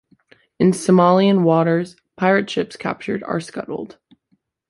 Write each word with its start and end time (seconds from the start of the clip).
In 0.59 0.71
Somalian 0.71 1.43
waters, 1.43 1.95
pirate 2.17 2.49
ships 2.49 2.75
captured 2.75 3.21
are 3.21 3.39
scuttled. 3.39 3.99